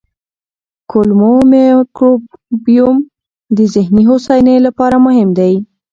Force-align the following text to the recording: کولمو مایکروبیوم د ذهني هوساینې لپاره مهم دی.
کولمو 0.91 1.33
مایکروبیوم 1.51 2.97
د 3.57 3.59
ذهني 3.73 4.03
هوساینې 4.09 4.55
لپاره 4.65 4.95
مهم 5.05 5.29
دی. 5.39 5.53